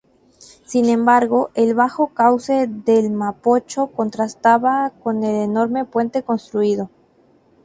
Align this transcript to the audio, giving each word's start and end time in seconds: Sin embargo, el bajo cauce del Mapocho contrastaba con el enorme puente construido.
Sin 0.65 0.89
embargo, 0.89 1.51
el 1.53 1.75
bajo 1.75 2.07
cauce 2.07 2.65
del 2.65 3.11
Mapocho 3.11 3.91
contrastaba 3.91 4.91
con 5.03 5.23
el 5.23 5.35
enorme 5.35 5.85
puente 5.85 6.23
construido. 6.23 6.89